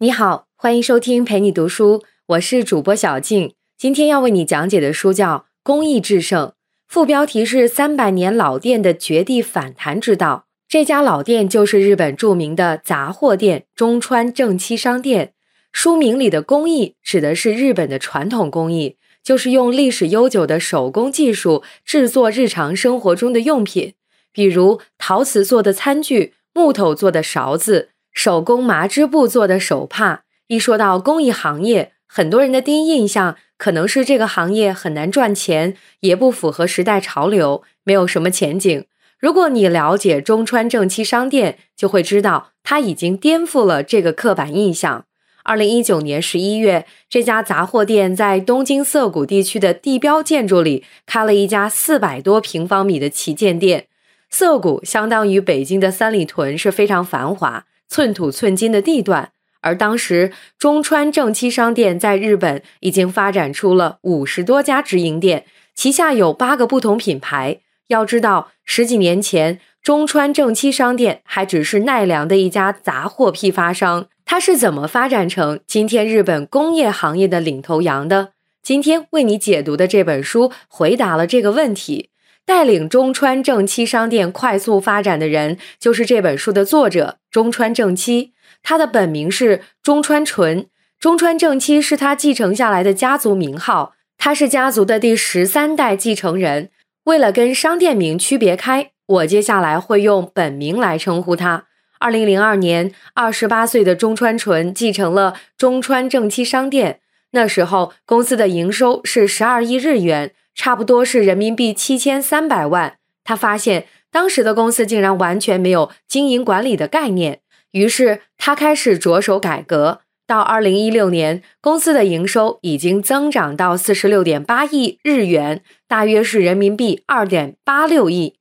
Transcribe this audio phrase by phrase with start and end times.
[0.00, 3.54] 你好，欢迎收听陪你读书，我是主播小静。
[3.76, 6.46] 今天要为你讲解的书叫《工艺制胜》，
[6.86, 10.46] 副标题是“三百年老店的绝地反弹之道”。
[10.68, 15.32] 这家老店就是日本著名的杂货店中川正七商店。
[15.72, 18.94] 书名里的“工艺”指的是日本的传统工艺，
[19.24, 23.94] 就是用历史悠久的手工技术制作日常生活中的用品，
[24.32, 27.88] 比如陶瓷做的餐具、木头做的勺子。
[28.18, 38.84] 手工麻织布做的手帕，一说到工艺行业，很多人的第一印象可能是这个行业很难赚钱，也不符合时代潮流，没有什么前景。
[39.20, 45.04] 如果你了解中川正七商店，就会知道它已经颠覆了这个刻板印象。
[45.44, 53.86] 二零一九年十一月，这家杂货店在东京涩谷地区的地标建筑里开了一家四百多平方米的旗舰店。
[54.28, 57.66] 涩谷相当于北京的三里屯，是非常繁华。
[57.88, 65.44] 寸土寸金的地段，而当时中川正七商店在日本已经发展出了五十多家直营店，
[65.74, 67.60] 旗下有八个不同品牌。
[67.88, 78.32] 要知道，十几年前中川正七商店还只是奈良的一家杂货批发商，它是怎么发展成今天日本工业行业的领头羊的？
[78.62, 82.10] 今天为你解读的这本书回答了这个问题。
[82.48, 88.32] 带领中川正七商店快速发展的人，就是这本书的作者中川正七。
[88.62, 90.66] 他的本名是中川纯，
[90.98, 93.92] 中川正七是他继承下来的家族名号。
[94.16, 96.70] 他是家族的第十三代继承人。
[97.04, 101.66] 为了跟商店名区别开，我接下来会用本名来称呼他。
[101.98, 107.00] 二零零二年，二十八岁的中川纯继承了中川正七商店。
[107.32, 110.32] 那时候，公司的营收是十二亿日元。
[110.58, 112.98] 差不多是人民币七千三百万。
[113.22, 120.00] 他发现当时的公司竟然完全没有经营管理的概念，于是他开始着手改革。
[120.26, 128.34] 到二零一六年，公司的营收已经增长到四十六点八亿日元，大约是人民币二点八六亿。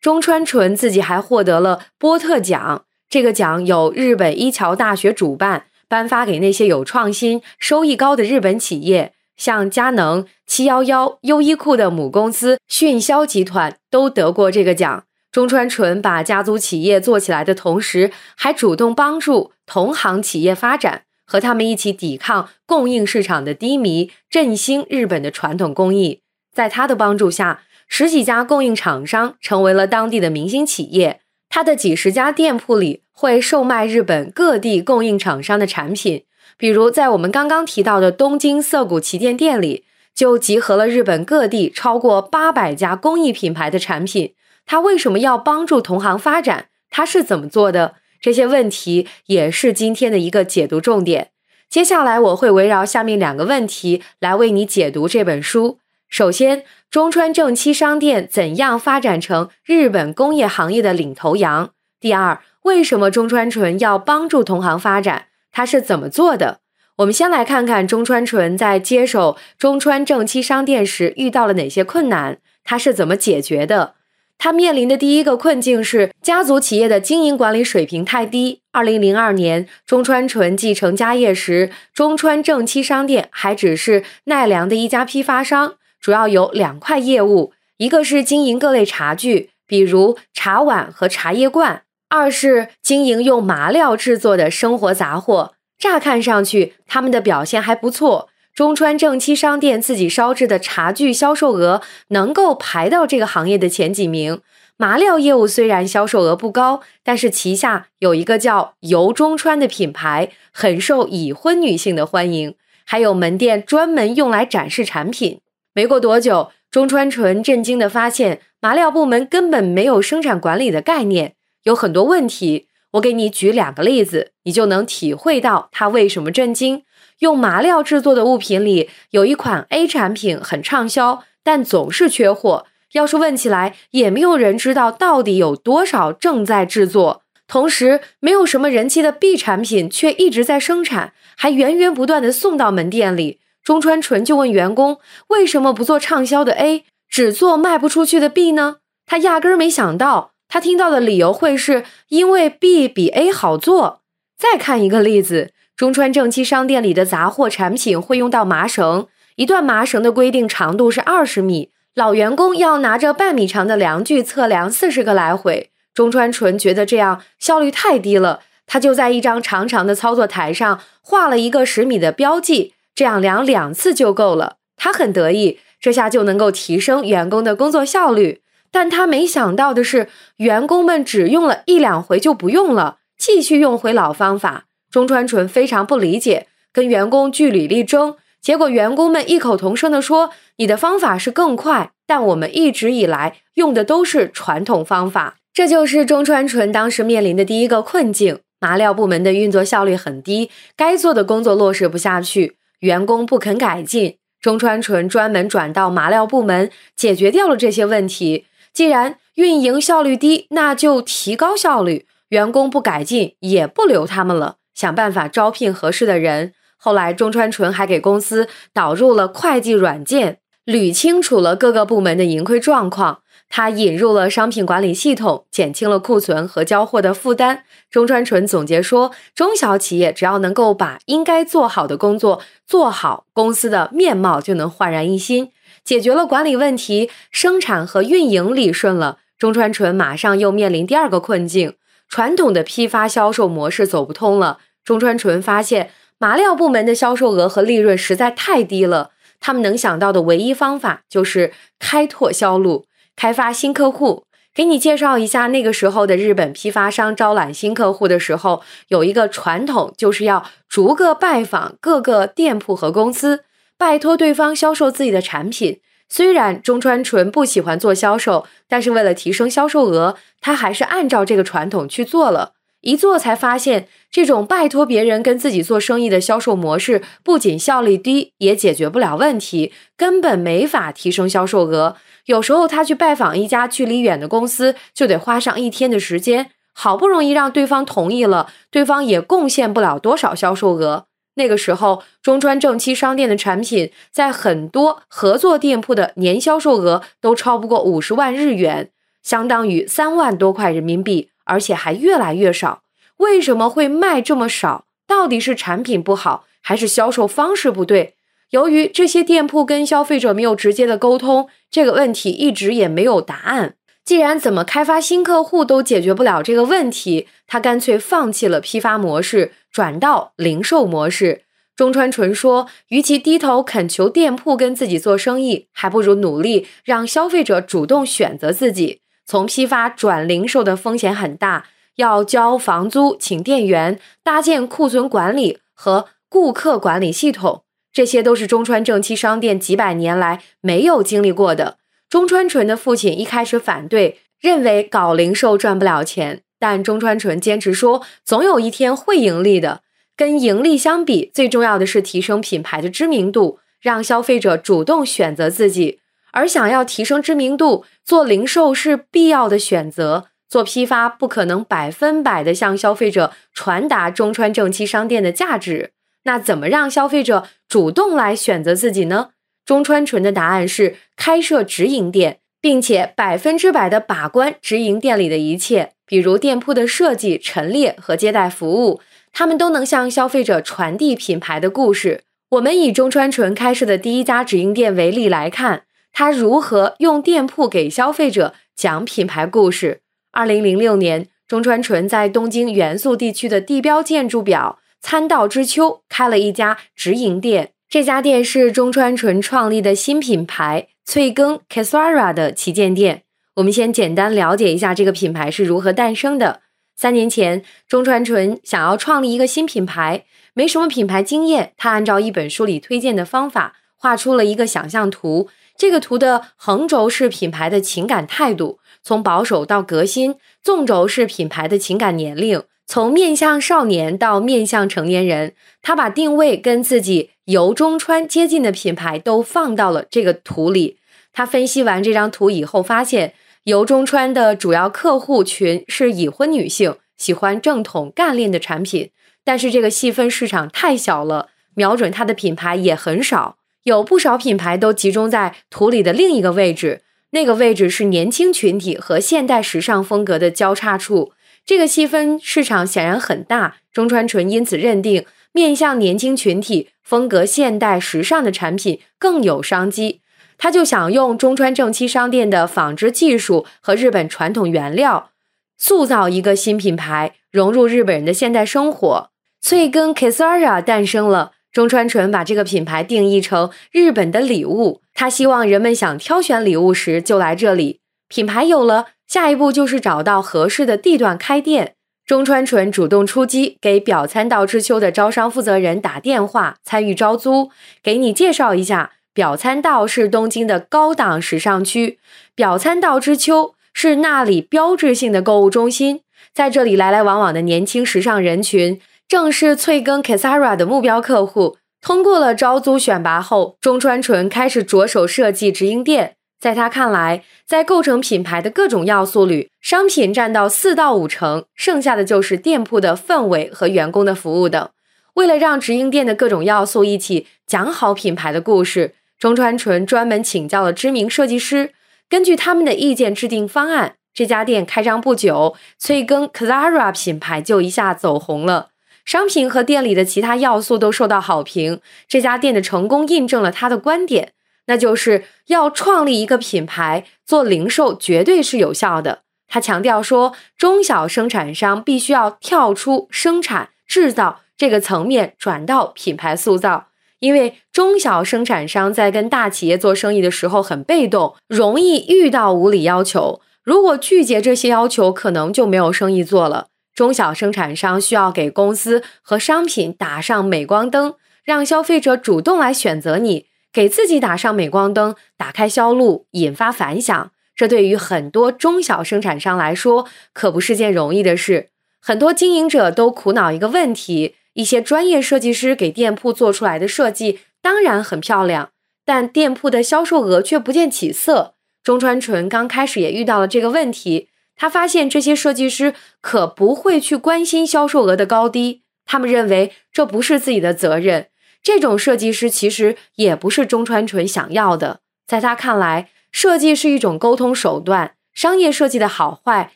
[0.00, 9.13] 中川纯自己还获得了波特奖，这个奖由日本一桥大学主办，颁发给那些有创新、收益高的日本企业。
[9.36, 15.04] 像佳能、七幺幺、优衣库的母公司迅销集团都得过这个奖。
[15.32, 26.20] 中川纯把家族企业做起来的同时，还主动帮助同行企业发展，和他们一起抵抗供应市场的低迷，振兴日本的传统工艺。
[26.52, 31.20] 在他的帮助下，十几家供应厂商成为了当地的明星企业。
[31.48, 36.24] 他的几十家店铺里会售卖日本各地供应厂商的产品。
[36.56, 39.84] 比如，在我们刚刚提到的东京涩谷旗舰店里，
[40.14, 44.34] 就集合了日本各地超过八百家工艺品牌的产品。
[44.66, 46.66] 他为什么要帮助同行发展？
[46.88, 47.96] 他是怎么做的？
[48.20, 51.30] 这些问题也是今天的一个解读重点。
[51.68, 55.78] 接下来，我会围绕下面两个问题来为你解读这本书。
[56.08, 61.70] 首先，中川正七商店怎样发展成日本工业行业的领头羊？
[61.98, 65.26] 第二，为什么中川纯要帮助同行发展？
[65.54, 66.58] 他是怎么做的？
[66.96, 73.94] 我们先来看看中川纯在接手中川正七商店时遇到了哪些困难，他是怎么解决的？
[74.36, 78.62] 他面临的第一个困境是家族企业的经营管理水平太低。
[78.72, 91.82] 二零零二年，中川纯继承家业时，中川正七商店还只是奈良的一家批发商，主要有两块业务：一个是经营各类茶具，比如茶碗和茶叶罐。
[92.14, 98.28] 二是经营用麻料制作的生活杂货，乍看上去他们的表现还不错。
[98.54, 104.40] 中川正七商店自己烧制的茶具销售额能够排到这个行业的前几名。
[104.76, 112.54] 麻料业务虽然销售额不高，但是旗下有一个叫游中川的品牌，很受已婚女性的欢迎，
[112.84, 115.40] 还有门店专门用来展示产品。
[115.72, 121.34] 没过多久，中川纯震惊地发现，麻料部门根本没有生产管理的概念。
[121.64, 126.84] 有很多问题，我给你举两个例子，你就能体会到他为什么震惊。
[127.20, 132.66] 用麻料制作的物品里，有一款 A 产品很畅销，但总是缺货。
[132.92, 137.22] 要是问起来，也没有人知道到底有多少正在制作。
[137.48, 143.40] 同时，没有什么人气的 B 产品却一直在生产，还源源不断的送到门店里。
[143.62, 148.76] 中川纯就问员工，为什么不做畅销的 A，只做卖不出去的 B 呢？
[149.06, 150.33] 他压根儿没想到。
[150.54, 154.02] 他听到的理由会是因为 B 比 A 好做。
[154.38, 165.70] 再看一个例子，中川正七商店里的杂货产品会用到麻绳，一段麻绳的规定长度是二十米，老员工要拿着半米长的量具测量四十个来回。
[165.92, 174.58] 中川纯觉得这样效率太低了，他就在一张长长的操作台上画了一个十米的标记，这样量两次就够了。
[174.76, 178.42] 他很得意，这下就能够提升员工的工作效率。
[178.74, 184.64] 但他没想到的是，员工们只用了一两回就不用了，继续用回老方法。
[184.90, 204.16] 中川纯非常不理解，跟员工据理力争，结果员工们异口同声地说：“你的方法是更快，但我们一直以来用的都是传统方法。”这就是中川纯当时面临的第一个困境：麻料部门的运作效率很低，该做的工作落实不下去，员工不肯改进。
[204.40, 208.46] 中川纯专门转到麻料部门，解决掉了这些问题。
[208.74, 212.06] 既然运营效率低，那就提高效率。
[212.30, 216.52] 员工不改进，也不留他们了，想办法招聘合适的人。
[216.76, 223.20] 后来，中川纯还给公司导入了会计软件，捋清楚了各个部门的盈亏状况。
[223.48, 227.62] 他引入了商品管理系统，减轻了库存和交货的负担。
[227.88, 235.52] 中川纯总结说：“中小企业只要能够把应该做好的工作做好，公司的面貌就能焕然一新。”
[235.84, 241.74] 解决了管理问题，生产和运营理顺了，中川纯马上又面临第二个困境：
[242.08, 244.60] 传统的批发销售模式走不通了。
[244.82, 249.10] 中川纯发现，麻料部门的销售额和利润实在太低了，
[249.40, 254.24] 他们能想到的唯一方法就是开拓销路，开发新客户。
[254.54, 263.44] 给你介绍一下，那个时候的日本批发商招揽新客户的时候，有一个传统，就是要逐个拜访各个店铺和公司。
[263.76, 265.80] 拜托对方销售自己的产品。
[266.08, 272.52] 虽然中川纯不喜欢做销售，但是为了提升销售额，他还是按照这个传统去做了。
[272.82, 281.96] 一做才发现，这种拜托别人跟自己做生意的销售模式，不仅效率低，也解决不了问题，根本没法提升销售额。
[282.26, 286.50] 有时候他去拜访一家距离远的公司，就得花上一天的时间。
[286.74, 291.06] 好不容易让对方同意了，对方也贡献不了多少销售额。
[291.34, 298.90] 那个时候，中川正七商店的产品在很多合作店铺的年销售额都超不过五十万日元，
[299.22, 302.82] 相当于三万多块人民币，而且还越来越少。
[303.18, 304.84] 为什么会卖这么少？
[305.06, 308.14] 到底是产品不好，还是销售方式不对？
[308.50, 313.74] 由于这些店铺跟消费者没有直接的沟通，这个问题一直也没有答案。
[314.04, 321.42] 既然怎么开发新客户都解决不了这个问题，他干脆放弃了批发模式，转到零售模式。
[321.74, 329.00] 中川纯说：“与其低头恳求店铺跟自己做生意，还不如努力让消费者主动选择自己。
[329.26, 331.64] 从批发转零售的风险很大，
[331.96, 341.78] 要交房租、请店员、搭建库存管理和顾客管理系统，这些都是中川正七商店几百年来没有经历过的。”
[342.14, 349.80] 中川纯的父亲一开始反对，认为搞零售赚不了钱，但中川纯坚持说，总有一天会盈利的。
[350.16, 355.98] 跟盈利相比，最重要的是提升品牌的知名度，让消费者主动选择自己。
[356.30, 360.26] 而想要提升知名度，做零售是必要的选择。
[360.48, 365.90] 做批发不可能百分百的向消费者传达中川正七商店的价值。
[366.22, 369.30] 那怎么让消费者主动来选择自己呢？
[369.64, 379.00] 中川纯的答案是开设直营店，并且百分之百的把关直营店里的一切，比如店铺的设计、陈列和接待服务，
[379.32, 382.22] 他们都能向消费者传递品牌的故事。
[382.50, 390.02] 我们以中川纯开设的第一家直营店为例来看，他如何用店铺给消费者讲品牌故事。
[390.30, 397.70] 二零零六年，中川纯在东京元素地区的地标建筑表参道之丘开了一家直营店。
[397.94, 403.22] 这家店是中川纯创立的新品牌翠耕 Kasara 的旗舰店。
[403.54, 406.62] 我们先简单了解一下这个品牌是如何诞生的。
[406.96, 410.24] 三年前，中川纯想要创立一个新品牌，
[410.54, 415.48] 没什么品牌经验，他按照一本书里推荐的方法画出了一个想象图。
[415.76, 422.60] 这个图的横轴是品牌的情感态度，从保守到革新；纵轴是品牌的情感年龄。
[422.86, 430.98] 从面向少年到面向成年人，他把定位跟自己由中川接近的品牌都放到了这个图里。
[431.32, 439.10] 他分析完这张图以后，发现由中川的主要客户群是已婚女性，喜欢正统干练的产品。
[439.42, 443.56] 但是这个细分市场太小了，瞄准它的品牌也很少。
[443.82, 451.32] 有不少品牌都集中在图里的另一个位置，那个位置是年轻群体和现代时尚风格的交叉处。
[451.66, 460.20] 这个细分市场显然很大，中川纯因此认定面向年轻群体、风格现代时尚的产品更有商机。
[460.58, 465.30] 他就想用中川正七商店的纺织技术和日本传统原料，
[465.76, 469.30] 塑造一个新品牌，融入日本人的现代生活。
[469.60, 471.52] 脆根 Kisara 诞生了。
[471.72, 477.98] 中川纯把这个品牌定义成日本的礼物，他希望人们想挑选礼物时就来这里。
[478.34, 481.94] 品牌有了，下一步就是找到合适的地段开店。
[482.26, 487.70] 中川纯主动出击，给表参道之秋的招商负责人打电话参与招租。
[488.02, 492.18] 给你介绍一下，表参道是东京的高档时尚区，
[492.56, 496.22] 表参道之秋是那里标志性的购物中心，
[496.52, 499.00] 在这里来来往往的年轻时尚人群。
[499.28, 501.76] 正是翠根 Kisara 的目标客户。
[502.00, 506.34] 通过了招租选拔后，中川纯开始着手设计直营店。
[506.64, 514.88] 在他看来，在构成品牌的各种要素里，商品占到四到五成，剩下的就是店铺的氛围和员工的服务等。
[515.34, 521.92] 为了让直营店的各种要素一起讲好品牌的故事，中川纯专门请教了知名设计师，
[522.30, 524.14] 根据他们的意见制定方案。
[524.32, 528.88] 这家店开张不久，翠根 Kisara 品牌就一下走红了。
[529.26, 532.00] 商品和店里的其他要素都受到好评。
[532.26, 534.53] 这家店的成功印证了他的观点，
[534.86, 539.40] 那就是要创立一个品牌做零售绝对是有效的。
[539.66, 547.08] 他强调说，中小生产商必须要跳出生产制造这个层面，转到品牌塑造。
[547.40, 553.60] 因为中小生产商在跟大企业做生意的时候很被动，容易遇到无理要求。
[553.82, 556.86] 如果拒绝这些要求，可能就没有生意做了。
[557.14, 567.52] 中小生产商需要给公司和商品打上镁光灯，让消费者主动来选择你，给自己打上镁光灯，打开销路，引发反响。
[567.76, 571.90] 这对于很多中小生产商来说，可不是件容易的事。
[572.20, 578.90] 很多经营者都苦恼一个问题：一些专业设计师给店铺做出来的设计当然很漂亮，
[579.24, 581.74] 但店铺的销售额却不见起色。
[582.02, 584.48] 中川纯刚开始也遇到了这个问题。
[584.76, 591.46] 他发现这些设计师可不会去关心销售额的高低，他们认为这不是自己的责任。
[591.84, 595.20] 这种设计师其实也不是中川纯想要的。
[595.46, 599.92] 在他看来，设计是一种沟通手段，商业设计的好坏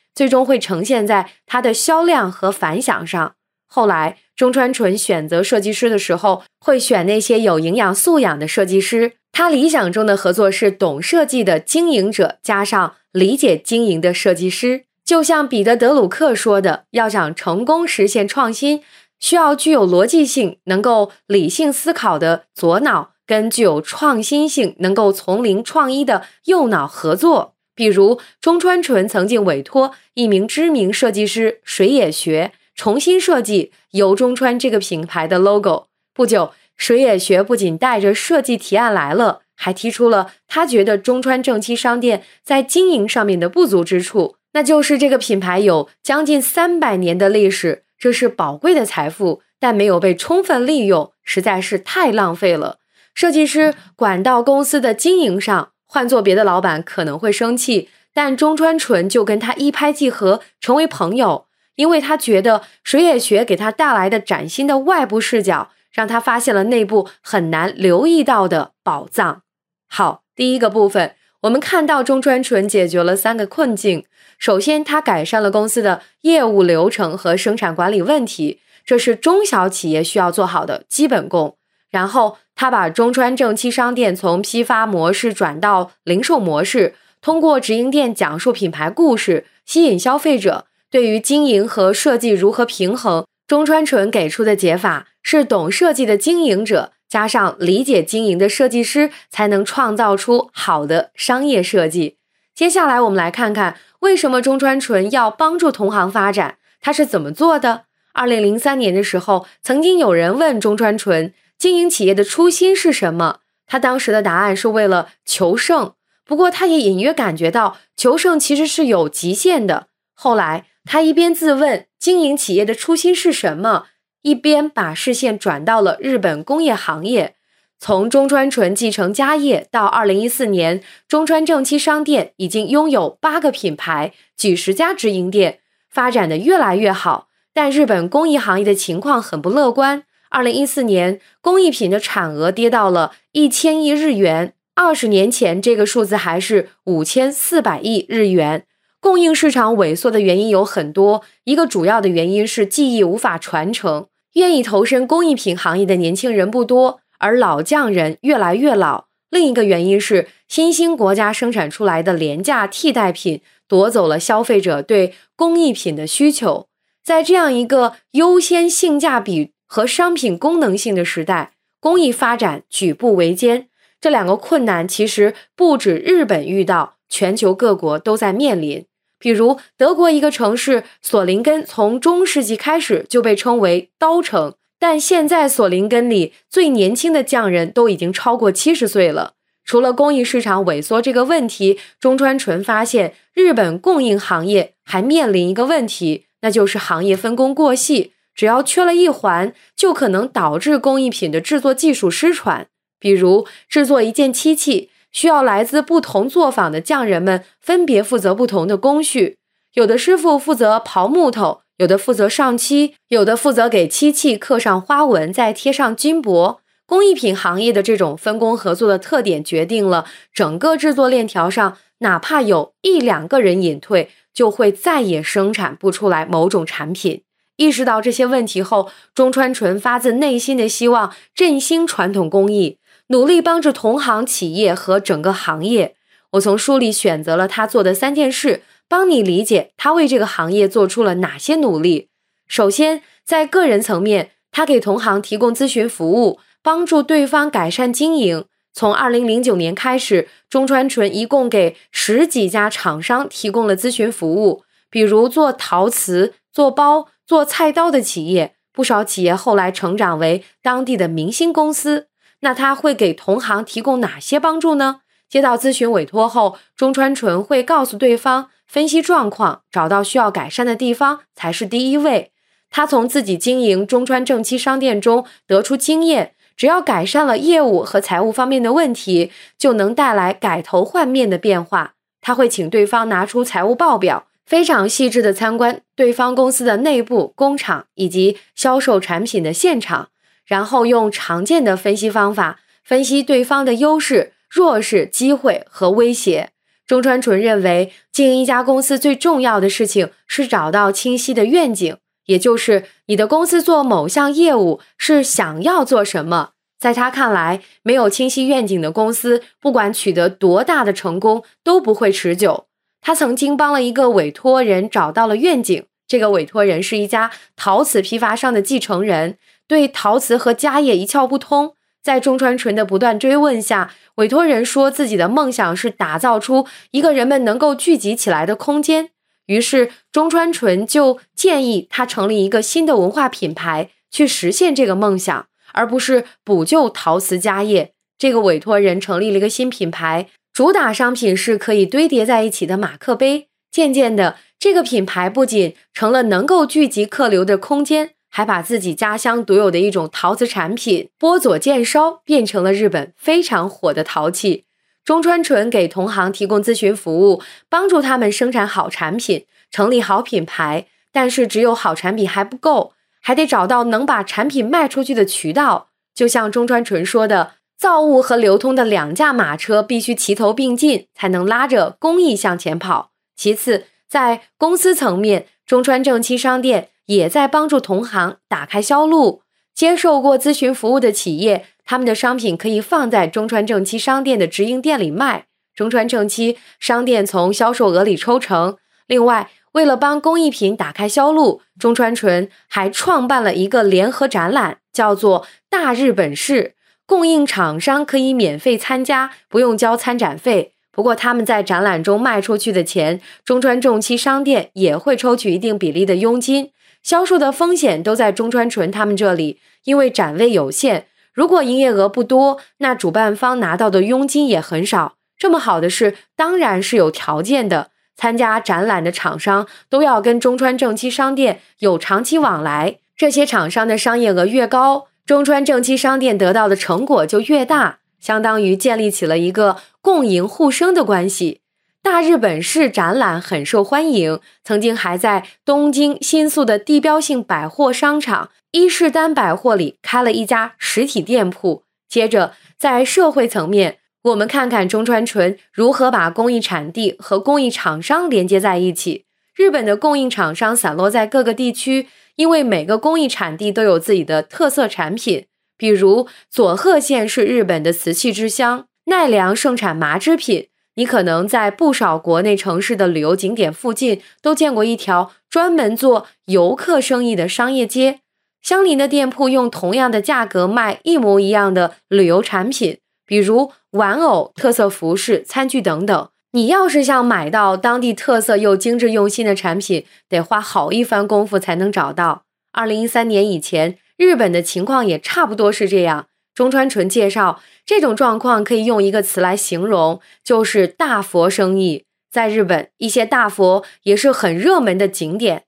[0.14, 3.34] 最终会呈现在它的销量和反响上。
[3.66, 9.14] 后来，中川纯选择设计师的时候，会选那些有营养素养的设计师。
[9.32, 12.94] 他理想中的合作是懂设计的经营者，加上。
[13.10, 18.82] 理解经营的设计师，就像彼得·德鲁克说的：“要想成功实现创新，
[19.20, 35.86] 需要具有逻辑性、能够理性思考的左脑，跟具有创新性、能够从零创一的右脑合作。”比如，中川纯曾经委托一名知名设计师水野学重新设计由中川这个品牌的 logo。
[36.12, 39.42] 不久，水野学不仅带着设计提案来了。
[39.60, 52.78] 还提出了他觉得中川正七商店在经营上面的不足之处，那就是这个品牌有将近三百年的历史，这是宝贵的财富，但没有被充分利用，实在是太浪费了。
[53.14, 69.42] 设计师管到公司的经营上，换做别的老板可能会生气，但中川纯就跟他一拍即合，成为朋友，因为他觉得水野学给他带来的崭新的外部视角，让他发现了内部很难留意到的宝藏。
[69.88, 74.04] 好，第一个部分，我们看到中川纯解决了三个困境。
[74.38, 81.56] 首先，他改善了公司的业务流程和生产管理问题，这是中小企业需要做好的基本功。
[81.90, 90.66] 然后，他把中川正七商店从批发模式转到零售模式，通过直营店讲述品牌故事，吸引消费者。
[90.90, 96.92] 对于经营和设计如何平衡，中川纯给出的解法是：懂设计的经营者。
[97.08, 102.16] 加上理解经营的设计师，才能创造出好的商业设计。
[102.54, 107.84] 接下来，我们来看看为什么中川纯要帮助同行发展，他是怎么做的。
[108.12, 113.38] 二零零三年的时候，曾经有人问中川纯，经营企业的初心是什么？
[113.66, 115.92] 他当时的答案是为了求胜。
[116.24, 119.86] 不过，他也隐约感觉到求胜其实是有极限的。
[120.14, 123.86] 后来，他一边自问经营企业的初心是什么。
[124.28, 127.34] 一边把视线转到了日本工业行业，
[127.78, 137.28] 从中川纯继承家业到二零一四年，中川正七商店已经拥有八个品牌、几十家直营店，发展的越来越好。
[137.54, 140.04] 但日本工艺行业的情况很不乐观。
[140.28, 148.66] 二零一四年，工艺品的产额跌到了一千亿日元，二十年前这个数字还是五千四百亿日元。
[149.00, 154.08] 供应市场萎缩的原因有很多，一个主要的原因是技艺无法传承，
[154.38, 159.06] 愿意投身工艺品行业的年轻人不多，而老匠人越来越老。
[159.30, 166.68] 另一个原因是新兴国家生产出来的廉价替代品夺走了消费者对工艺品的需求。
[167.04, 173.68] 在这样一个优先性价比和商品功能性的时代，工艺发展举步维艰。
[174.00, 178.86] 这两个困难其实不止日本遇到，全球各国都在面临。
[179.18, 189.34] 比如德国一个城市索林根，从中世纪开始就被称为刀城，但现在索林根里最年轻的匠人都已经超过七十岁了。
[189.64, 196.24] 除了工艺市场萎缩这个问题，中川纯发现日本供应行业还面临一个问题。
[196.40, 202.68] 那就是行业分工过细，只要缺了一环，就可能导致工艺品的制作技术失传。
[203.00, 209.38] 比如制作一件漆器，需要来自不同作坊的匠人们分别负责不同的工序，
[209.74, 216.60] 有的师傅负责刨木头，有的负责上漆，有的负责给漆器刻上花纹，再贴上金箔。
[216.86, 224.10] 工艺品行业的这种分工合作的特点，决定了整个制作链条上，哪怕有一两个人隐退。
[224.34, 227.22] 就会再也生产不出来某种产品。
[227.56, 235.94] 意识到这些问题后，中川纯发自内心的希望振兴传统工艺，努力帮助同行企业和整个行业。
[236.32, 242.08] 我从书里选择了他做的三件事，帮你理解他为这个行业做出了哪些努力。
[242.46, 248.44] 首先，在个人层面，他给同行提供咨询服务，帮助对方改善经营。
[248.74, 262.07] 从二零零九年开始，中川纯一共给十几家厂商提供了咨询服务，比如做陶瓷、做包、做菜刀的企业，不少企业后来成长为当地的明星公司。
[262.40, 265.00] 那他会给同行提供哪些帮助呢？
[265.28, 272.32] 接到咨询委托后，中川纯会告诉对方分析状况，找到需要改善的地方才是第一位。
[272.70, 276.34] 他从自己经营中川正七商店中得出经验。
[276.56, 281.94] 只要改善了业务和财务方面的问题，就能带来改头换面的变化。
[282.20, 290.08] 他会请对方拿出财务报表，非常细致的参观对方公司的内部工厂以及销售产品的现场，
[290.48, 296.50] 然后用常见的分析方法分析对方的优势、弱势、机会和威胁。
[296.86, 301.96] 中川纯认为，经营一家公司最重要的事情是找到清晰的愿景。
[302.24, 312.66] 也就是你的公司做某项业务是想要做什么，在他看来，没有清晰愿景的公司，不管取得多大的成功都不会持久。
[313.00, 321.74] 他曾经帮了一个委托人找到了愿景，这个委托人是一家陶瓷批发商的继承人，对陶瓷和家业一窍不通。
[322.02, 329.10] 在中川纯的不断追问下，委托人说自己的梦想是打造出一个人们能够聚集起来的空间。
[329.46, 337.92] 于是中川纯就建议他成立一个新的文化品牌，去实现这个梦想，而不是补救陶瓷家业。
[338.16, 343.48] 这个委托人成立了一个新品牌，主打商品是可以堆叠在一起的马克杯。
[343.70, 354.64] 渐渐的，这个品牌不仅成了能够聚集客流的空间，还把自己家乡独有的一种陶瓷产品波佐见烧变成了日本非常火的陶器。
[355.04, 360.86] 中川纯给同行提供咨询服务，帮助他们生产好产品，成立好品牌。
[361.10, 365.88] 但是，只有好产品还不够，还得找到能把产品卖出去的渠道。
[366.14, 379.42] 就像中川纯说的：“造物和流通的两驾马车必须齐头并进，才能拉着工艺向前跑。”其次，在公司层面，中川正七商店也在帮助同行打开销路。
[379.74, 381.66] 接受过咨询服务的企业。
[381.84, 388.76] 他们的商品可以放在中川正七商店的直营店里卖，中川正七商店从销售额里抽成。
[389.06, 396.74] 另外，为了帮工艺品打开销路，中川纯还创办了一个联合展览，叫做“大日本市”，
[397.06, 400.74] 供应厂商可以免费参加，不用交参展费。
[400.92, 406.72] 不过，他们在展览中卖出去的钱，中川正七商店也会抽取一定比例的佣金。
[407.02, 411.06] 销售的风险都在中川纯他们这里，因为展位有限。
[411.32, 415.14] 如果营业额不多，那主办方拿到的佣金也很少。
[415.38, 417.90] 这么好的事，当然是有条件的。
[418.16, 422.98] 参加展览的厂商都要跟中川正七商店有长期往来。
[423.16, 431.60] 这些厂商的商业额越高，中川正七商店得到的成果就越大，相当于建立起了一个共赢互生的关系。
[432.10, 441.82] 大日本市展览很受欢迎，曾经还在东京新宿的地标性百货商场伊势丹百货里开了一家实体店铺。
[442.08, 449.26] 接着，在社会层面，我们看看中川纯如何把工艺产地和工艺厂商连接在一起。
[449.54, 455.44] 日本的供应厂商散落在各个地区，因为每个工艺产地都有自己的特色产品。
[455.76, 460.68] 比如佐贺县是日本的瓷器之乡，奈良盛产麻织品。
[460.98, 468.18] 你可能在不少国内城市的旅游景点附近都见过一条专门做游客生意的商业街，
[468.60, 476.28] 相邻的店铺用同样的价格卖一模一样的旅游产品，比如玩偶、特色服饰、餐具等等。
[476.50, 482.42] 你要是想买到当地特色又精致用心的产品，得花好一番功夫才能找到。
[482.72, 486.26] 二零一三年以前，日本的情况也差不多是这样。
[486.58, 492.04] 中川纯介绍，这种状况可以用一个词来形容，就是大佛生意。
[492.32, 495.66] 在日本，一些大佛也是很热门的景点。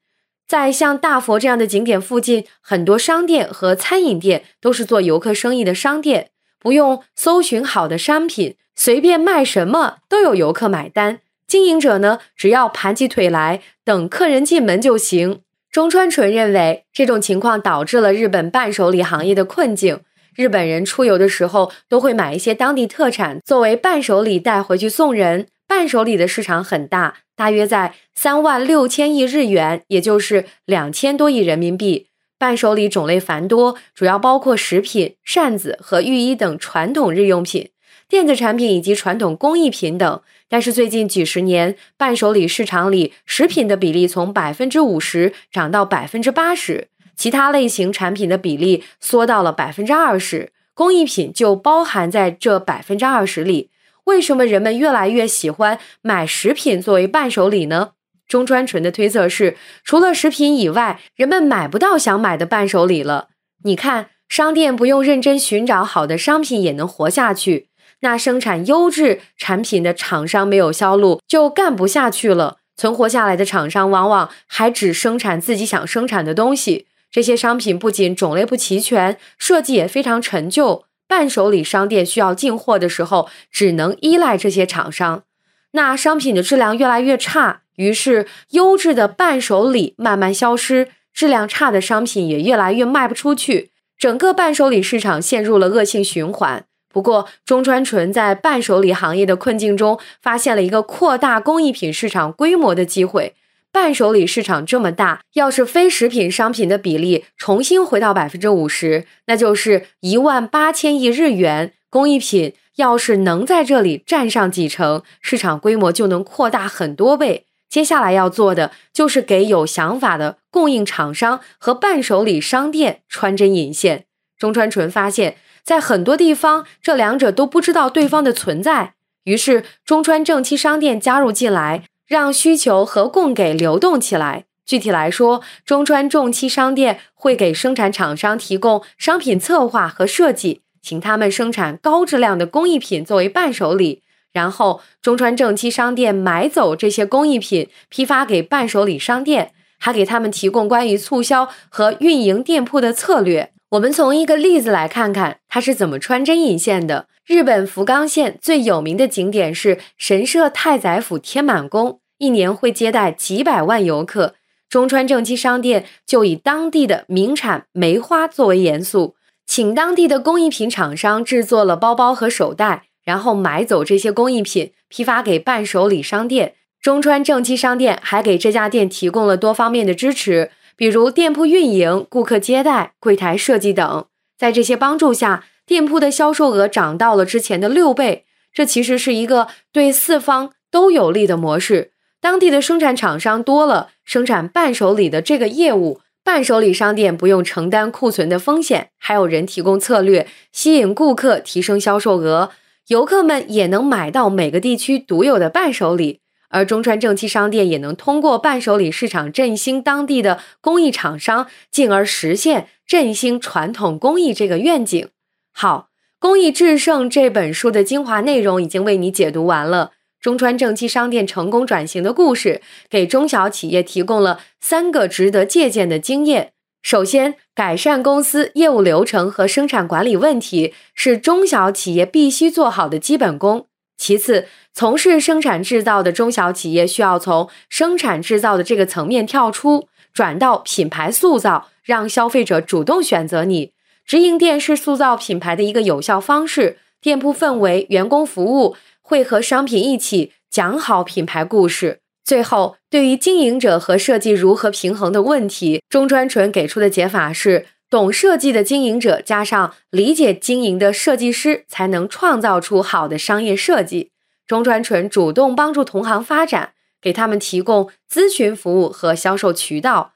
[0.48, 11.20] 在像大佛这样的景点附近，很多商店和餐饮店都是做游客生意的商店，不用搜寻好的商品，随便卖什么都有游客买单。
[11.46, 15.42] 经营者呢，只要盘起腿来等客人进门就行。
[15.70, 20.00] 中川纯认为，这种情况导致了日本伴手礼行业的困境。
[20.40, 25.46] 日本人出游的时候都会买一些当地特产作为伴手礼带回去送人。
[25.68, 32.06] 伴手礼的市场很大，大约在三万六千亿日元，也就是两千多亿人民币。
[32.38, 37.68] 伴手礼种类繁多，主要包括食品、扇子和浴衣等传统日用品、
[38.08, 40.22] 电子产品以及传统工艺品等。
[40.48, 46.88] 但是最近几十年，伴手礼市场里食品的比例从百分之五十涨到百分之八十。
[47.20, 53.68] 其他类型产品的比例缩到了百分之二十，工艺品就包含在这百分之二十里。
[54.04, 57.90] 为什么人们越来越喜欢买食品作为伴手礼呢？
[58.26, 63.28] 中川纯的推测是，除了食品以外，人们买不到想买的伴手礼了。
[63.64, 67.68] 你看，商店不用认真寻找好的商品也能活下去，
[68.00, 72.56] 那生产优质产品的厂商没有销路就干不下去了。
[72.78, 76.86] 存活下来的厂商往往还只生产自己想生产的东西。
[77.10, 80.84] 这些商品不仅种类不齐全，设计也非常陈旧。
[81.08, 85.24] 伴手礼商店需要进货的时候，只能依赖这些厂商。
[85.72, 93.70] 那商品的质量越来越差，于是优质的伴手礼慢慢消失，质量差的商品也越来越卖不出去。
[93.98, 96.64] 整个伴手礼市场陷入了恶性循环。
[96.92, 103.34] 不过，中川纯在伴手礼行业的困境中，发现了一个扩大工艺品市场规模的机会。
[103.72, 111.72] 伴手礼市场这么大，要是非食品商品的比例重新回到百分之五十，那就是一万八千亿日元。
[111.88, 117.46] 工艺品要是能在这里占上几成，市场规模就能扩大很多倍。
[117.68, 124.06] 接下来要做的就是给有想法的供应厂商和伴手礼商店穿针引线。
[124.36, 131.84] 中川纯发现，在很多地方，这两者都不知道对方的存在，于是中川正七商店加入进来。
[132.10, 134.46] 让需求和供给流动起来。
[134.66, 144.02] 具体来说，中川重漆商店会给生产厂商提供商品策划和设计，请他们生产高质量的工艺品作为伴手礼。
[144.32, 153.52] 然后，中川正漆商店买走这些工艺品，批发给伴手礼商店，还给他们提供关于促销和运营店铺的策略。
[153.70, 157.06] 我们从一个例子来看看，它是怎么穿针引线的。
[157.24, 164.34] 日本福冈县最有名的景点是神社太宰府天满宫，一年会接待几百万游客。
[164.68, 169.14] 中川正七商店就以当地的名产梅花作为元素，
[169.46, 176.54] 请当地的工艺品厂商制作了包包和手袋，然后买走这些工艺品，批发给伴手礼商店。
[176.82, 184.06] 中川正七商店还给这家店提供了多方面的支持，比如店铺运营、顾客接待、柜台设计等。
[184.38, 191.90] 在这些帮助下，店铺的销售额涨到了之前的六倍，这其实是一个对四方都有利的模式。
[192.18, 202.52] 当地的生产厂商多了，生产伴手礼的这个业务，伴手礼商店不用承担库存的风险，还有人提供策略，吸引顾客，提升销售额。
[202.86, 215.08] 游客们也能买到每个地区独有的伴手礼，而中川正七商店也能通过伴手礼市场振兴当地的工艺厂商，进而实现振兴传统工艺这个愿景。
[215.52, 219.92] 好，工艺制胜这本书的精华内容已经为你解读完了。
[220.20, 222.60] 中川正七商店成功转型的故事，
[222.90, 226.52] 给中小企业提供了三个值得借鉴的经验。
[226.82, 233.68] 首先，改善公司业务流程和生产管理问题是中小企业必须做好的基本功。
[234.00, 243.72] 其次，从事生产制造的中小企业需要从生产制造的这个层面跳出，转到品牌塑造，让消费者主动选择你。
[244.06, 251.98] 直营店是塑造品牌的一个有效方式，店铺氛围、员工服务会和商品一起讲好品牌故事。
[252.24, 264.12] 最后，对于经营者和设计如何平衡的问题，中专纯给出的解法是：懂设计的经营者加上理解经营的设计师，才能创造出好的商业设计。
[264.46, 266.72] 中川纯主动帮助同行发展，
[267.02, 270.12] 给他们提供咨询服务和销售渠道，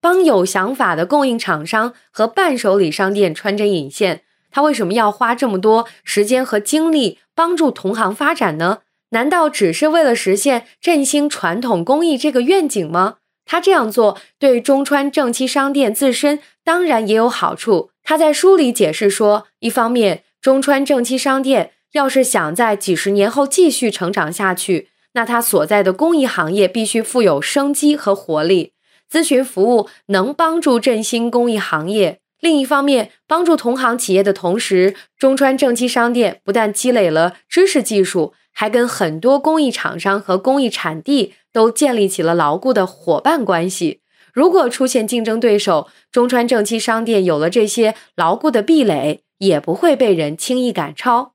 [0.00, 4.22] 帮有想法的供应厂商和伴手礼商店穿针引线。
[4.50, 8.78] 他为什么要花这么多时间和精力帮助同行发展呢？
[9.10, 13.16] 难道只是为了实现振兴传统工艺这个愿景吗？
[13.44, 17.92] 他这样做对中川正七商店自身当然也有好处。
[18.04, 28.74] 他在书里解释说，一方面，中川正七商店要是想在几十年后继续成长下去，那他所在的工艺行业必须富有生机和活力。
[29.10, 32.20] 咨询服务能帮助振兴工艺行业。
[32.40, 38.34] 另一方面，帮助同行企业的同时，中川正七商店不但积累了知识技术。
[38.52, 44.00] 还跟很多工艺厂商和工艺产地都建立起了牢固的伙伴关系。
[44.38, 51.34] 如果出现竞争对手，中川正七商店有了这些牢固的壁垒，也不会被人轻易赶超。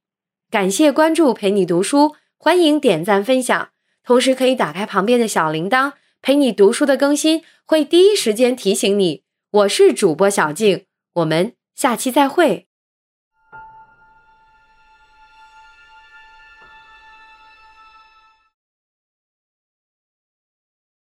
[0.49, 3.71] 感谢关注，陪你读书，欢迎点赞分享，
[4.05, 9.23] 同时可以打开旁边的小铃铛，陪你读书的更新会第一时间提醒你。
[9.51, 10.85] 我是主播小静，
[11.15, 12.67] 我们下期再会。